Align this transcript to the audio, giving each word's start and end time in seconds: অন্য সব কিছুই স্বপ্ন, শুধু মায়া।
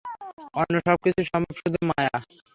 অন্য 0.55 0.73
সব 0.87 0.97
কিছুই 1.03 1.25
স্বপ্ন, 1.29 1.49
শুধু 1.59 1.79
মায়া। 1.89 2.15